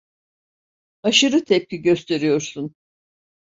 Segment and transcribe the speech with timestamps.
[1.03, 2.75] Aşırı tepki gösteriyorsun.